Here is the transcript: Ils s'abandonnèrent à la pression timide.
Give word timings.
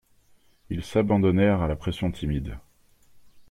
Ils 0.71 0.83
s'abandonnèrent 0.83 1.61
à 1.61 1.67
la 1.67 1.75
pression 1.75 2.11
timide. 2.11 2.57